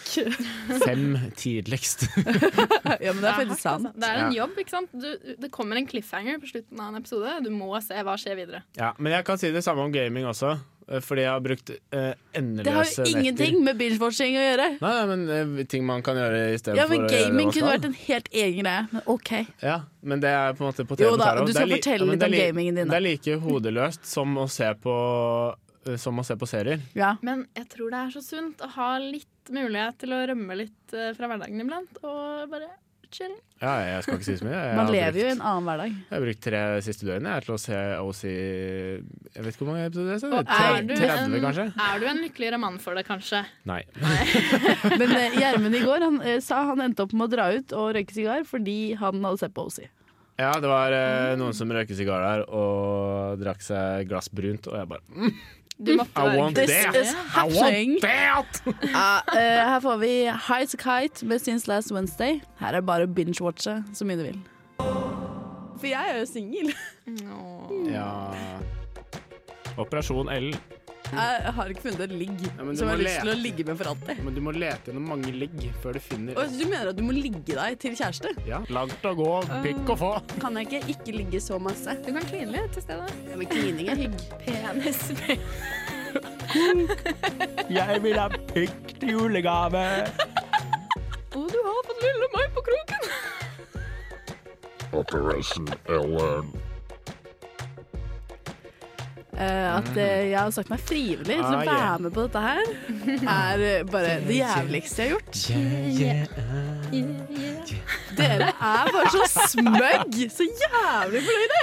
[0.87, 2.07] Fem tidligst.
[3.05, 3.91] ja, men det er faktisk sant.
[3.99, 4.95] Det er en jobb, ikke sant.
[4.97, 5.09] Du,
[5.43, 7.35] det kommer en cliffhanger på slutten av en episode.
[7.45, 8.63] Du må se hva skjer videre.
[8.79, 10.55] Ja, men jeg kan si det samme om gaming også,
[10.89, 14.67] eh, fordi jeg har brukt eh, endeløse Det har jo ingenting med binge-watching å gjøre.
[14.81, 15.23] Nei, nei, men
[15.59, 18.61] eh, ting man kan gjøre i stedet Ja, men gaming kunne vært en helt egen
[18.65, 18.89] greie.
[18.93, 19.33] Men OK.
[19.65, 22.11] Ja, men det er på en måte på Jo da, du Det er skal fortelle
[22.13, 22.93] litt om gamingen din.
[22.93, 24.97] Det er like hodeløst som å se på
[25.87, 26.83] eh, Som å se på serier.
[26.99, 27.15] Ja.
[27.23, 30.93] Men jeg tror det er så sunt å ha litt mulighet til å rømme litt
[30.93, 32.03] fra hverdagen iblant.
[32.03, 32.69] Og bare
[33.15, 33.35] chill.
[33.59, 34.55] Ja, jeg skal ikke si så mye.
[34.55, 35.95] Jeg Man lever lever jo i en annen hverdag.
[35.99, 39.71] Jeg har brukt tre siste døgn jeg, til å se OC Jeg vet ikke hvor
[39.73, 40.93] mange episoder jeg har er sett.
[40.95, 41.67] 30, en- kanskje?
[41.89, 43.41] Er du en lykkeligere mann for det, kanskje?
[43.67, 43.81] Nei.
[45.01, 47.75] Men eh, Gjermund i går han, eh, sa han endte opp med å dra ut
[47.79, 49.81] og røyke sigar fordi han hadde sett på OC.
[50.39, 54.77] Ja, det var eh, noen som røyker sigar der og drakk seg glass brunt, og
[54.79, 55.33] jeg bare mm,
[55.79, 56.97] Du måtte I want This that!
[56.97, 58.01] is I want happening.
[58.03, 58.63] that!
[58.83, 62.41] Ja, uh, her får vi High to Kite med Since Last Wednesday.
[62.59, 64.41] Her er bare å binge-watche så mye du vil.
[65.79, 66.73] For jeg er jo singel.
[67.87, 68.35] Ja
[69.79, 70.51] Operasjon L.
[71.09, 73.79] Jeg har ikke funnet et ligg Ja, som jeg har lyst til å ligge med
[73.81, 74.21] for alltid.
[74.27, 76.57] Men du må lete gjennom mange ligg før du finner et.
[76.59, 78.35] du mener at du må ligge deg til kjæreste?
[78.49, 79.31] Ja, Langt å gå,
[79.65, 80.13] pikk å få.
[80.43, 81.97] Kan jeg ikke ikke ligge så masse?
[82.05, 83.09] Du kan kline litt til stedet.
[83.31, 84.17] Ja, men klining er hygg.
[84.45, 85.01] Penis.
[87.69, 89.83] Jeg vil ha pikk til julegave.
[91.37, 93.11] Og du har fått lille meg på kroken.
[94.97, 96.49] Operation Ellen.
[99.39, 102.41] Eh, at eh, jeg har sagt meg frivillig til å Ah, være med på dette
[102.43, 102.65] her,
[103.39, 105.35] er eh, bare det jævligste jeg har gjort.
[108.19, 109.23] Dere er bare så
[109.53, 110.17] smøgg!
[110.35, 111.61] Så jævlig fornøyde!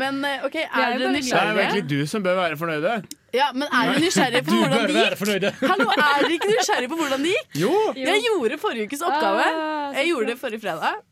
[0.00, 1.26] Men OK, er er dere nysgjerrige?
[1.28, 2.94] Det er jo egentlig du som bør være fornøyde.
[3.36, 5.58] Ja, men er dere nysgjerrige på hvordan det gikk?
[5.68, 7.58] Hallo, er dere ikke nysgjerrige på hvordan det gikk?
[7.66, 7.74] Jo!
[7.98, 9.44] Jeg gjorde forrige ukes oppgave.
[9.50, 11.02] Ah, Jeg gjorde det forrige fredag.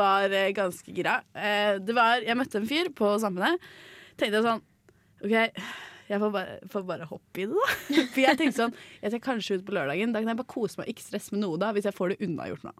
[0.00, 1.14] Var ganske gira.
[1.34, 3.70] Eh, det var, jeg møtte en fyr på Samfunnet.
[4.18, 4.60] Tenkte jeg sånn
[5.20, 5.34] OK,
[6.10, 7.74] jeg får bare, får bare hoppe i det, da.
[8.14, 10.14] For jeg tenkte sånn Jeg skal kanskje ut på lørdagen.
[10.14, 12.14] Da kan jeg bare kose meg og ikke stresse med noe da, hvis jeg får
[12.14, 12.72] det unnagjort nå.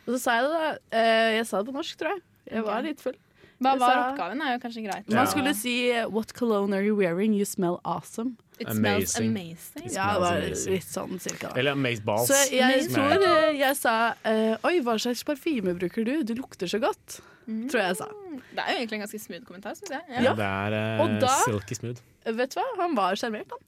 [0.00, 0.70] Og så sa jeg det, da.
[1.00, 2.24] Eh, jeg sa det på norsk, tror jeg.
[2.54, 3.18] Jeg var litt full.
[3.62, 4.40] Hva var oppgaven?
[4.42, 5.08] er jo kanskje greit.
[5.14, 5.74] Man skulle si
[6.10, 7.34] What cologne are you wearing?
[7.34, 8.36] You smell awesome.
[8.58, 9.30] It smells Amazing.
[9.30, 9.86] amazing.
[9.94, 10.72] Ja, det var amazing.
[10.74, 11.52] litt sånn cirka.
[11.58, 12.28] Eller amazed Balls.
[12.30, 16.12] Så jeg tror eh, jeg sa eh, Oi, hva slags parfyme bruker du?
[16.22, 17.20] Du lukter så godt.
[17.46, 18.06] Tror jeg jeg sa.
[18.54, 20.02] Det er jo egentlig en ganske smooth kommentar, syns jeg.
[20.14, 20.34] ja, Ja.
[20.38, 22.00] det er uh, Og da- silky smooth.
[22.24, 22.64] Vet du hva?
[22.80, 23.64] Han var sjarmert, han.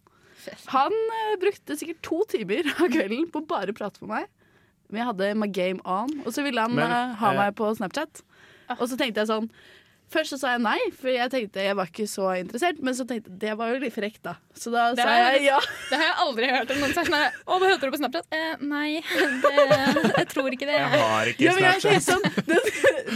[0.70, 4.30] Han uh, brukte sikkert to timer av kvelden på bare å prate med meg.
[4.88, 7.68] Men jeg hadde my game on, og så ville han Men, uh, ha meg på
[7.76, 8.22] Snapchat.
[8.78, 9.50] Og så tenkte jeg sånn
[10.06, 12.76] Først så sa jeg nei, for jeg tenkte jeg var ikke så interessert.
[12.78, 14.36] Men så tenkte jeg det var jo litt frekt, da.
[14.54, 15.56] Så da Det sa jeg ja.
[15.90, 17.04] Det har jeg aldri hørt om noen si.
[17.10, 18.28] Nei, Å, hva heter du på Snapchat?
[18.30, 19.00] Eh, nei,
[19.42, 19.54] det,
[20.20, 20.76] jeg tror ikke det.
[20.78, 22.06] Jeg har ikke Ja, men jeg Snapchat.
[22.06, 22.60] sånn det,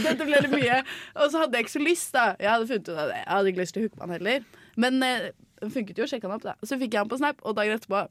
[0.03, 0.81] Dette ble litt mye.
[1.15, 2.25] Og så hadde jeg ikke så lyst, da.
[2.43, 3.21] Jeg hadde funnet ut av det.
[3.21, 4.45] Jeg hadde ikke lyst til å hooke med han heller.
[4.83, 5.29] Men eh,
[5.63, 6.57] det funket jo å sjekke han opp, da.
[6.67, 8.03] Så fikk jeg han på Snap, og dagen etterpå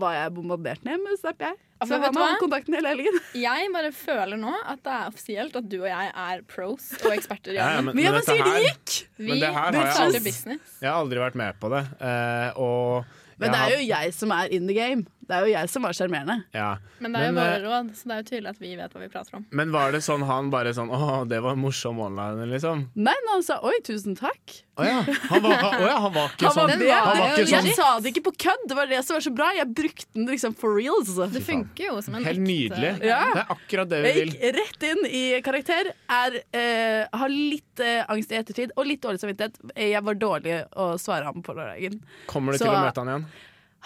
[0.00, 1.60] var jeg bombardert ned med Snap, jeg.
[1.84, 2.40] Så hva med han du hadde hva?
[2.40, 3.18] kontakten hele helgen.
[3.46, 7.12] Jeg bare føler nå at det er offisielt at du og jeg er pros og
[7.12, 8.94] eksperter i Ja, ja, men, Men men sier det her gikk?
[9.18, 10.78] Vi men det her har jeg aldri- business.
[10.80, 11.82] Jeg har aldri vært med på det.
[12.00, 13.04] Uh, og
[13.36, 15.04] Men det er jo jeg som er in the game.
[15.26, 16.36] Det er jo jeg som var sjarmerende.
[16.54, 16.76] Ja.
[17.02, 18.68] Men det er jo Men, våre eh, råd, så det er jo tydelig at vi
[18.78, 19.46] vet hva vi prater om.
[19.58, 22.84] Men var det sånn han bare sånn Å, det var morsom online, liksom?
[22.94, 24.54] Nei, men han sa oi, tusen takk.
[24.78, 25.00] Å ja.
[25.32, 26.82] Han var, han, å ja, han var ikke Han var sånn.
[26.84, 26.90] det.
[26.92, 29.24] Han var ikke Jeg sånn sa det ikke på kødd, det var det som var
[29.26, 29.48] så bra.
[29.56, 31.10] Jeg brukte den liksom for reals.
[31.34, 32.92] Det funker jo som en Helt nydelig.
[33.06, 33.22] Ja.
[33.32, 34.32] Det er akkurat det vi vil.
[34.36, 35.90] Jeg gikk rett inn i karakter.
[36.20, 39.58] Er, eh, har litt eh, angst i ettertid og litt dårlig samvittighet.
[39.74, 41.98] Jeg var dårlig å svare ham på lørdagen.
[42.30, 43.28] Kommer du Så- til å møte han igjen?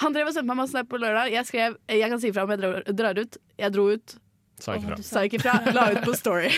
[0.01, 1.33] Han drev og sendte meg masse snap på lørdag.
[1.35, 3.37] Jeg skrev jeg kan si ifra om jeg drar, drar ut.
[3.59, 4.17] Jeg dro ut,
[4.61, 4.97] Sa ikke fra.
[4.99, 5.53] Oh, sa ikke fra.
[5.73, 6.51] La ut på Story.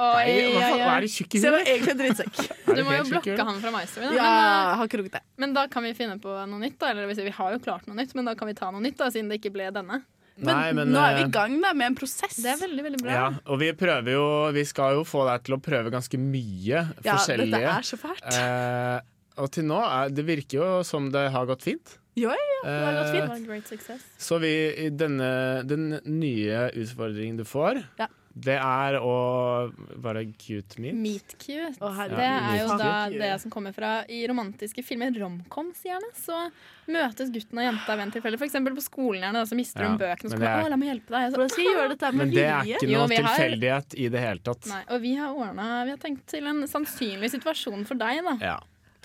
[0.00, 1.44] Oi, Nei, hva faen, oi, hva er det Så tjukkisen?
[1.44, 2.38] jeg var egentlig en drittsekk.
[2.70, 4.06] Du må jo blokke han fra MyStory.
[4.14, 5.22] Ja, Men, har ikke rukket det.
[5.42, 6.92] men da kan vi finne på noe nytt, da.
[6.94, 9.10] Eller vi har jo klart noe nytt, men da kan vi ta noe nytt, da,
[9.12, 10.00] siden det ikke ble denne.
[10.40, 12.38] Men, Nei, men, nå er vi eh, i gang da, med en prosess.
[12.40, 13.12] Det er veldig, veldig bra.
[13.12, 14.22] Ja, og vi prøver jo
[14.56, 17.50] Vi skal jo få deg til å prøve ganske mye Ja, forskjellige.
[17.58, 18.24] dette er så fælt.
[18.30, 18.94] Eh,
[19.38, 21.98] og til nå er, Det virker jo som det har gått fint.
[22.16, 24.02] Jo, ja, det har gått Det Eh, var en great success.
[24.18, 28.06] så vi, denne, den nye utfordringen du får, Ja.
[28.34, 30.94] det er å være cute meet.
[30.94, 31.78] Meet cute.
[31.80, 31.94] Oh.
[32.08, 36.10] Det er jo da det som kommer fra i romantiske filmer, romcoms gjerne.
[36.14, 36.50] Så
[36.88, 38.36] møtes gutten og jenta ved en tilfelle.
[38.38, 40.24] For eksempel på skolen gjerne, da, så mister Ja, de bøkene.
[40.24, 41.32] Og så kommer det er- å, la meg hjelpe deg.
[41.32, 43.94] Så, skal jeg gjøre dette med Men det er ikke ikke Jo, noe har- tilfeldighet
[43.98, 44.66] i det hele tatt.
[44.66, 48.36] Nei, og vi har ordna Vi har tenkt til en sannsynlig situasjon for deg, da.
[48.44, 48.58] Ja.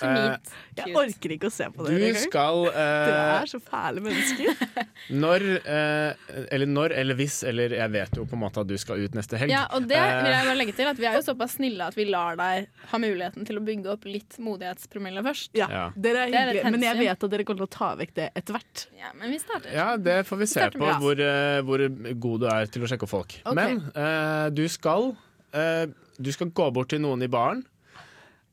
[0.03, 0.35] Eh,
[0.75, 1.95] Jeg orker ikke å se på det.
[1.95, 4.63] du skal uh, Dere eh, er så fæle mennesker.
[5.23, 8.75] Når uh, Eller når eller hvis, eller jeg vet jo på en måte at du
[8.81, 9.53] skal ut neste helg.
[9.53, 11.95] Ja, og det vil jeg bare legge til at Vi er jo såpass snille at
[11.97, 15.51] vi lar deg ha muligheten til å bygge opp litt modighetspromille først.
[15.57, 15.85] Ja, Ja.
[15.95, 18.13] Dere er Det er hyggelige, men jeg vet at dere kommer til å ta vekk
[18.19, 18.85] det etter hvert.
[18.99, 19.71] Ja, Men vi starter.
[19.75, 21.23] Ja, det får vi se Starter på, hvor,
[21.69, 21.85] hvor
[22.25, 23.37] god du er til å sjekke opp folk.
[23.45, 23.55] Okay.
[23.55, 25.13] Men eh, du skal
[25.55, 25.85] eh,
[26.17, 27.63] Du skal gå bort til noen i baren.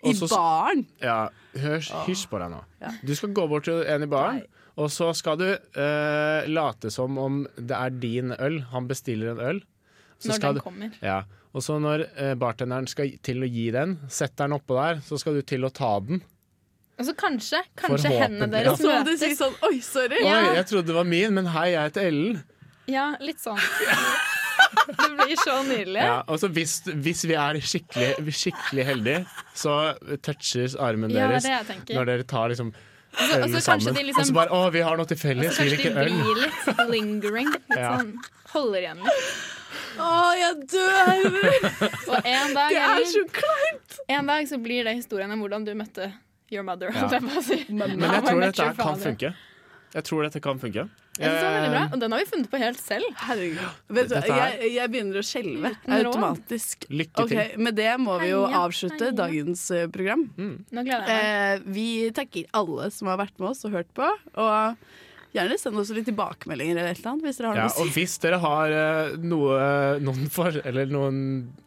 [0.03, 0.87] I så- baren!
[1.03, 2.63] Ja, hysj på deg nå.
[2.83, 2.91] Ja.
[3.07, 4.43] Du skal gå bort til en i baren,
[4.81, 8.63] og så skal du uh, late som om det er din øl.
[8.73, 9.63] Han bestiller en øl.
[10.19, 10.99] Så Når skal den du, kommer.
[11.03, 11.21] ja.
[11.53, 15.19] Og så når uh, bartenderen skal til å gi den, setter den oppå der, så
[15.21, 16.23] skal du til å ta den.
[16.99, 20.19] Og så kanskje, kanskje hendene deres så må du si sånn Oi, sorry!
[20.25, 20.39] Ja.
[20.49, 22.43] Oi, jeg trodde det var min, men hei, jeg heter Ellen.
[22.91, 23.59] Ja, litt sånn.
[24.93, 26.01] Det blir så nydelig.
[26.03, 26.73] Ja, og så hvis,
[27.05, 29.21] hvis vi er skikkelig, skikkelig heldige,
[29.57, 29.77] så
[30.27, 33.55] touches armen Ja, det er deres det når dere tar liksom Og så- og ølen
[33.55, 34.07] så kanskje sammen.
[34.09, 36.41] liksom Og så bare 'Å, vi har noe til så felles, vi kanskje de blir
[36.43, 37.49] litt lingering.
[37.53, 37.99] Litt Ja.
[37.99, 38.13] sånn
[38.53, 39.33] holder igjen litt.
[39.99, 40.11] Å,
[40.41, 41.27] jeg dør!
[42.09, 43.99] Og en dag, Det er så kleint!
[44.09, 46.13] en dag så blir det historien om hvordan du møtte
[46.51, 46.91] your mother.
[46.93, 47.09] Ja.
[47.09, 47.67] jeg si.
[47.71, 49.35] Men jeg tror dette kan funke.
[49.93, 50.87] Jeg tror dette kan funke.
[51.21, 53.09] Jeg synes det var veldig bra, Eh, Og den har vi funnet på helt selv.
[53.21, 53.59] Herregud.
[53.99, 56.87] Vet du, jeg, jeg begynner å skjelve automatisk.
[56.89, 57.37] Lykke til.
[57.43, 57.61] til.
[57.69, 60.27] Med det må vi jo avslutte dagens program.
[60.33, 60.65] program.
[60.73, 61.63] Nå gleder jeg meg.
[61.63, 64.09] Eh, vi takker alle som har vært med oss og hørt på.
[64.41, 64.87] Og
[65.33, 68.17] gjerne send oss litt tilbakemeldinger eller eller annet hvis dere har Ja, noe og hvis
[68.21, 69.61] dere har eh, noe,
[70.05, 71.21] noen for, eller noen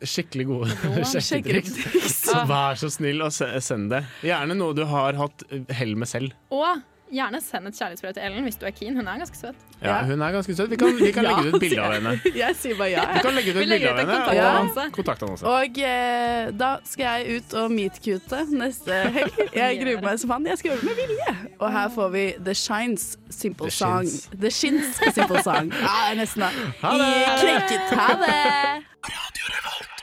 [0.06, 4.04] skikkelig gode sjekketriks, så vær så snill og se- send det.
[4.26, 5.46] Gjerne noe du har hatt
[5.78, 6.34] hell med selv.
[6.54, 6.82] Og
[7.13, 8.96] gjerne send et kjærlighetsbrev til Ellen hvis du er keen.
[8.98, 9.56] Hun er ganske søt.
[9.82, 9.98] Ja, Ja.
[10.06, 10.70] hun er ganske søt.
[10.70, 12.13] Vi kan, vi kan Ja, legge ut et bilde av henne.
[12.44, 13.04] Jeg sier bare ja.
[13.13, 15.46] Vi kan legge ut et bilde av henne og kontaktannonse.
[15.46, 19.39] Og eh, da skal jeg ut og meet-cute neste helg.
[19.62, 20.48] Jeg gruer meg som faen.
[20.50, 21.36] Jeg skal gjøre det med vilje.
[21.60, 24.08] Og her får vi The Shines Simple The Song.
[24.10, 24.30] Shins.
[24.41, 25.72] The Shins Simple Song.
[25.82, 26.52] Ja, nesten da.
[26.82, 27.12] Ha det!
[27.15, 27.98] I Krenket.
[28.00, 29.95] Ha det!